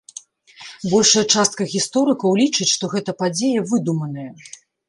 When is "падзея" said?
3.23-3.59